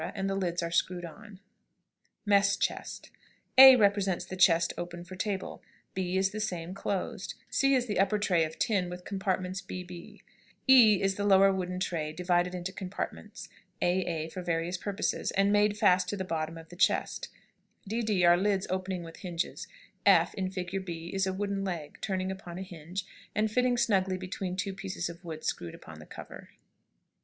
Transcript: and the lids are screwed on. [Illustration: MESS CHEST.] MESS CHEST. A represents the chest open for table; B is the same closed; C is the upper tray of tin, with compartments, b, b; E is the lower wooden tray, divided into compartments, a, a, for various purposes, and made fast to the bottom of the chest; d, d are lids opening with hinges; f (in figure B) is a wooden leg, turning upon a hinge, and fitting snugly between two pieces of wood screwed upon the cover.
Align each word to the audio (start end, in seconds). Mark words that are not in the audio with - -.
and 0.15 0.27
the 0.27 0.33
lids 0.33 0.63
are 0.63 0.71
screwed 0.71 1.05
on. 1.05 1.39
[Illustration: 2.25 2.25
MESS 2.25 2.57
CHEST.] 2.57 2.75
MESS 2.79 2.97
CHEST. 2.97 3.11
A 3.59 3.75
represents 3.75 4.25
the 4.25 4.35
chest 4.35 4.73
open 4.75 5.03
for 5.03 5.15
table; 5.15 5.61
B 5.93 6.17
is 6.17 6.31
the 6.31 6.39
same 6.39 6.73
closed; 6.73 7.35
C 7.51 7.75
is 7.75 7.85
the 7.85 7.99
upper 7.99 8.17
tray 8.17 8.43
of 8.43 8.57
tin, 8.57 8.89
with 8.89 9.05
compartments, 9.05 9.61
b, 9.61 9.83
b; 9.83 10.23
E 10.67 10.99
is 11.03 11.17
the 11.17 11.23
lower 11.23 11.53
wooden 11.53 11.79
tray, 11.79 12.11
divided 12.13 12.55
into 12.55 12.71
compartments, 12.73 13.47
a, 13.79 14.03
a, 14.07 14.29
for 14.29 14.41
various 14.41 14.75
purposes, 14.75 15.29
and 15.33 15.51
made 15.53 15.77
fast 15.77 16.09
to 16.09 16.17
the 16.17 16.25
bottom 16.25 16.57
of 16.57 16.69
the 16.69 16.75
chest; 16.75 17.27
d, 17.87 18.01
d 18.01 18.25
are 18.25 18.37
lids 18.37 18.65
opening 18.71 19.03
with 19.03 19.17
hinges; 19.17 19.67
f 20.03 20.33
(in 20.33 20.49
figure 20.49 20.79
B) 20.81 21.11
is 21.13 21.27
a 21.27 21.33
wooden 21.33 21.63
leg, 21.63 21.99
turning 22.01 22.31
upon 22.31 22.57
a 22.57 22.63
hinge, 22.63 23.05
and 23.35 23.51
fitting 23.51 23.77
snugly 23.77 24.17
between 24.17 24.55
two 24.55 24.73
pieces 24.73 25.09
of 25.09 25.23
wood 25.23 25.43
screwed 25.43 25.75
upon 25.75 25.99
the 25.99 26.07
cover. 26.07 26.49